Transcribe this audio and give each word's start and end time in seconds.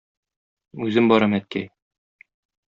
Үзем 0.87 1.11
барам, 1.13 1.37
әткәй. 1.41 1.71